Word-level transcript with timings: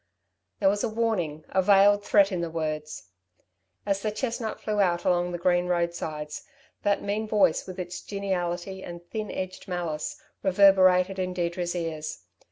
There 0.59 0.67
was 0.67 0.83
a 0.83 0.89
warning, 0.89 1.45
a 1.49 1.61
veiled 1.61 2.03
threat, 2.03 2.31
in 2.31 2.41
the 2.41 2.49
words. 2.49 3.09
As 3.85 4.01
the 4.01 4.09
chestnut 4.09 4.59
flew 4.59 4.79
out 4.81 5.05
along 5.05 5.31
the 5.31 5.37
green 5.37 5.67
roadsides, 5.67 6.41
that 6.81 7.03
mean 7.03 7.27
voice 7.27 7.67
with 7.67 7.77
its 7.79 8.01
geniality 8.01 8.83
and 8.83 9.05
thin 9.11 9.29
edged 9.29 9.67
malice, 9.67 10.19
reverberated 10.41 11.19
in 11.19 11.33
Deirdre's 11.33 11.75
ears. 11.75 12.23